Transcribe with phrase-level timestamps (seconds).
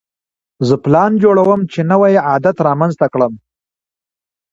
[0.67, 3.33] زه پلان جوړوم چې نوی عادت رامنځته کړم.